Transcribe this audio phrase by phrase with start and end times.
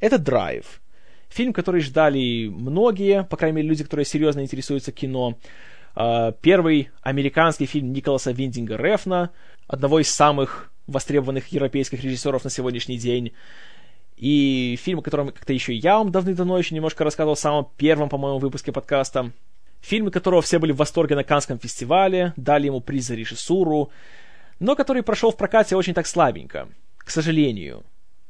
[0.00, 0.82] Это «Драйв».
[1.28, 5.36] Фильм, который ждали многие, по крайней мере, люди, которые серьезно интересуются кино.
[5.94, 9.30] А, первый американский фильм Николаса Виндинга Рефна,
[9.66, 13.32] одного из самых востребованных европейских режиссеров на сегодняшний день.
[14.16, 18.08] И фильм, о котором как-то еще я вам давным-давно еще немножко рассказывал в самом первом,
[18.08, 19.32] по-моему, выпуске подкаста.
[19.80, 23.90] Фильм, которого все были в восторге на Канском фестивале, дали ему приз за режиссуру,
[24.58, 26.68] но который прошел в прокате очень так слабенько,
[26.98, 27.84] к сожалению.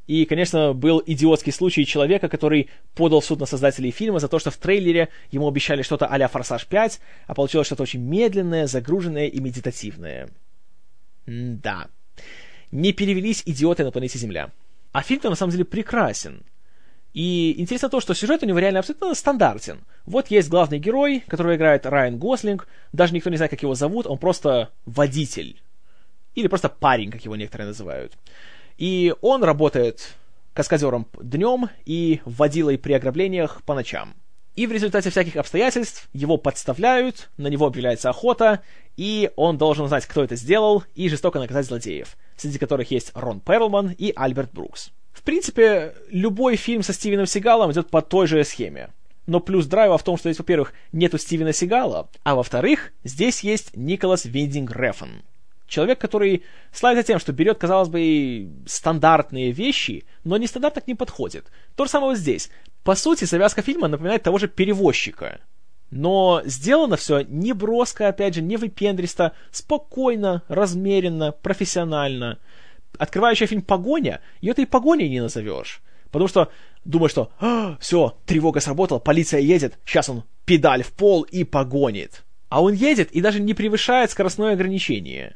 [0.07, 4.39] И, конечно, был идиотский случай человека, который подал в суд на создателей фильма за то,
[4.39, 9.27] что в трейлере ему обещали что-то а-ля «Форсаж 5», а получилось что-то очень медленное, загруженное
[9.27, 10.29] и медитативное.
[11.25, 11.87] Да.
[12.71, 14.51] Не перевелись идиоты на планете Земля.
[14.93, 16.43] А фильм-то на самом деле прекрасен.
[17.13, 19.79] И интересно то, что сюжет у него реально абсолютно стандартен.
[20.05, 24.07] Вот есть главный герой, которого играет Райан Гослинг, даже никто не знает, как его зовут,
[24.07, 25.61] он просто водитель.
[26.35, 28.13] Или просто парень, как его некоторые называют.
[28.77, 30.15] И он работает
[30.53, 34.15] каскадером днем и водилой при ограблениях по ночам.
[34.55, 38.61] И в результате всяких обстоятельств его подставляют, на него объявляется охота,
[38.95, 43.39] и он должен узнать, кто это сделал, и жестоко наказать злодеев, среди которых есть Рон
[43.39, 44.89] Перлман и Альберт Брукс.
[45.13, 48.89] В принципе, любой фильм со Стивеном Сигалом идет по той же схеме.
[49.27, 53.75] Но плюс драйва в том, что здесь, во-первых, нету Стивена Сигала, а во-вторых, здесь есть
[53.75, 55.21] Николас Виндинг Рефн.
[55.67, 61.51] Человек, который славится тем, что берет, казалось бы, стандартные вещи, но нестандартно к ним подходит.
[61.75, 62.49] То же самое вот здесь.
[62.83, 65.41] По сути, завязка фильма напоминает того же перевозчика.
[65.91, 72.39] Но сделано все не броско, опять же, не выпендристо, спокойно, размеренно, профессионально.
[72.97, 75.81] Открывающая фильм «Погоня», ее ты и погоней не назовешь.
[76.11, 76.51] Потому что
[76.85, 82.23] думаешь, что а, все, тревога сработала, полиция едет, сейчас он педаль в пол и погонит.
[82.49, 85.35] А он едет и даже не превышает скоростное ограничение.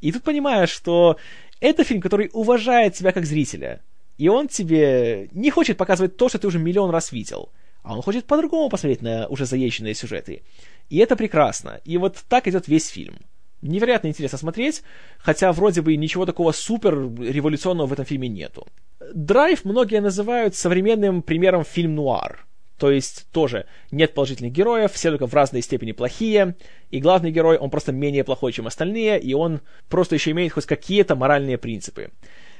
[0.00, 1.16] И тут понимаешь, что
[1.60, 3.80] это фильм, который уважает тебя как зрителя.
[4.16, 7.50] И он тебе не хочет показывать то, что ты уже миллион раз видел.
[7.82, 10.42] А он хочет по-другому посмотреть на уже заезженные сюжеты.
[10.90, 11.80] И это прекрасно.
[11.84, 13.18] И вот так идет весь фильм.
[13.62, 14.82] Невероятно интересно смотреть,
[15.18, 18.66] хотя вроде бы ничего такого супер революционного в этом фильме нету.
[19.14, 22.46] Драйв многие называют современным примером фильм-нуар.
[22.78, 26.54] То есть тоже нет положительных героев, все только в разной степени плохие,
[26.90, 30.66] и главный герой, он просто менее плохой, чем остальные, и он просто еще имеет хоть
[30.66, 32.10] какие-то моральные принципы.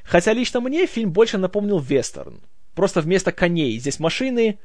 [0.03, 2.41] Хотя лично мне фильм больше напомнил вестерн.
[2.75, 4.59] Просто вместо коней здесь машины,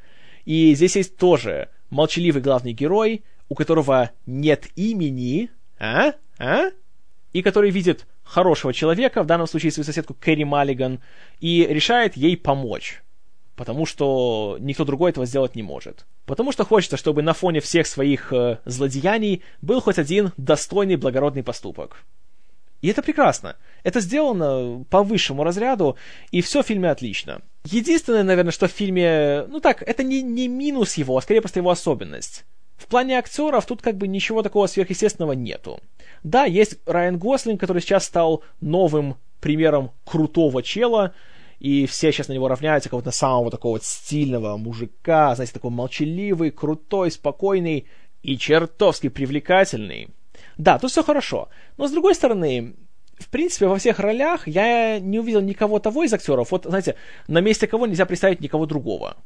[0.45, 6.13] и здесь есть тоже молчаливый главный герой, у которого нет имени, а?
[6.39, 6.71] А?
[7.31, 10.99] И который видит хорошего человека, в данном случае свою соседку Кэрри Маллиган,
[11.39, 13.02] и решает ей помочь
[13.55, 16.05] потому что никто другой этого сделать не может.
[16.25, 21.43] Потому что хочется, чтобы на фоне всех своих э, злодеяний был хоть один достойный благородный
[21.43, 22.03] поступок.
[22.81, 23.55] И это прекрасно.
[23.83, 25.95] Это сделано по высшему разряду,
[26.31, 27.41] и все в фильме отлично.
[27.63, 29.45] Единственное, наверное, что в фильме...
[29.47, 32.43] Ну так, это не, не минус его, а скорее просто его особенность.
[32.75, 35.79] В плане актеров тут как бы ничего такого сверхъестественного нету.
[36.23, 41.13] Да, есть Райан Гослинг, который сейчас стал новым примером крутого чела,
[41.59, 45.53] и все сейчас на него равняются, как вот на самого такого вот стильного мужика, знаете,
[45.53, 47.87] такой молчаливый, крутой, спокойный
[48.21, 50.09] и чертовски привлекательный.
[50.57, 51.49] Да, тут все хорошо.
[51.77, 52.75] Но с другой стороны,
[53.17, 56.51] в принципе, во всех ролях я не увидел никого того из актеров.
[56.51, 56.95] Вот, знаете,
[57.27, 59.17] на месте кого нельзя представить никого другого.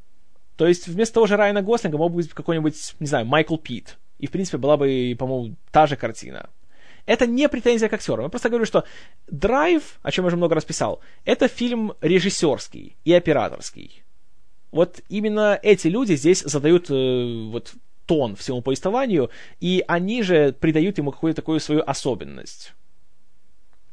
[0.56, 3.98] То есть вместо того же Райана Гослинга мог быть какой-нибудь, не знаю, Майкл Пит.
[4.18, 6.50] И, в принципе, была бы, по-моему, та же картина.
[7.08, 8.26] Это не претензия к актерам.
[8.26, 8.84] Я просто говорю, что
[9.28, 14.04] «Драйв», о чем я уже много раз писал, это фильм режиссерский и операторский.
[14.72, 17.74] Вот именно эти люди здесь задают э, вот
[18.06, 19.30] тон всему повествованию,
[19.62, 22.74] и они же придают ему какую-то такую свою особенность.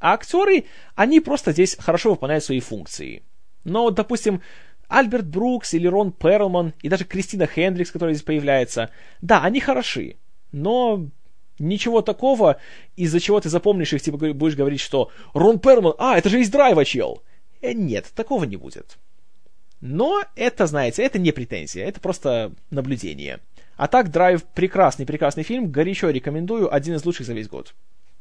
[0.00, 0.64] А актеры,
[0.96, 3.22] они просто здесь хорошо выполняют свои функции.
[3.62, 4.42] Но, допустим,
[4.88, 10.16] Альберт Брукс или Рон Перлман, и даже Кристина Хендрикс, которая здесь появляется, да, они хороши,
[10.50, 11.08] но
[11.58, 12.58] Ничего такого,
[12.96, 16.50] из-за чего ты запомнишь их, типа будешь говорить, что Рон Перман, а, это же из
[16.50, 17.22] драйва, чел.
[17.60, 18.98] Э, нет, такого не будет.
[19.80, 23.40] Но это, знаете, это не претензия, это просто наблюдение.
[23.76, 27.74] А так, Драйв прекрасный, прекрасный фильм, горячо рекомендую, один из лучших за весь год.